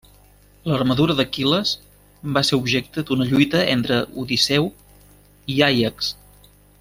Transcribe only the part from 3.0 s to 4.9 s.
d'una lluita entre Odisseu